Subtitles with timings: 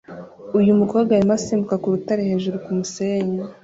[0.59, 3.39] Uyu mukobwa arimo asimbuka ku rutare hejuru yumusenyi